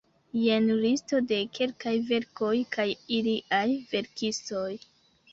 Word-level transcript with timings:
Jen 0.43 0.63
listo 0.83 1.17
de 1.31 1.37
kelkaj 1.57 1.93
verkoj 2.07 2.53
kaj 2.77 2.85
iliaj 3.17 3.67
verkistoj. 3.91 4.71